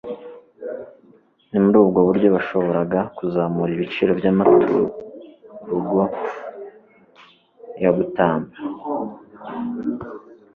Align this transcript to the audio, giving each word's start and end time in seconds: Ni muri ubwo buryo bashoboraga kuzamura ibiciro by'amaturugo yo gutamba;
Ni 1.49 1.59
muri 1.63 1.77
ubwo 1.83 1.99
buryo 2.07 2.27
bashoboraga 2.35 2.99
kuzamura 3.17 3.71
ibiciro 3.73 4.11
by'amaturugo 4.19 6.01
yo 7.83 7.91
gutamba; 7.97 8.53